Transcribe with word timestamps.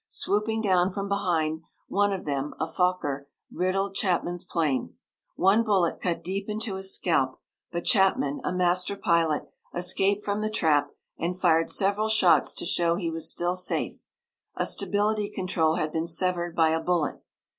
Swooping 0.09 0.63
down 0.63 0.89
from 0.91 1.07
behind, 1.07 1.61
one 1.87 2.11
of 2.11 2.25
them, 2.25 2.55
a 2.59 2.65
Fokker, 2.65 3.27
riddled 3.51 3.93
Chapman's 3.93 4.43
plane. 4.43 4.95
One 5.35 5.63
bullet 5.63 5.99
cut 5.99 6.23
deep 6.23 6.49
into 6.49 6.73
his 6.73 6.91
scalp, 6.91 7.39
but 7.71 7.85
Chapman, 7.85 8.41
a 8.43 8.51
master 8.51 8.95
pilot, 8.95 9.43
escaped 9.75 10.25
from 10.25 10.41
the 10.41 10.49
trap, 10.49 10.89
and 11.19 11.39
fired 11.39 11.69
several 11.69 12.09
shots 12.09 12.55
to 12.55 12.65
show 12.65 12.95
he 12.95 13.11
was 13.11 13.29
still 13.29 13.53
safe. 13.53 14.03
A 14.55 14.65
stability 14.65 15.29
control 15.29 15.75
had 15.75 15.91
been 15.91 16.07
severed 16.07 16.55
by 16.55 16.69
a 16.69 16.81
bullet. 16.81 17.21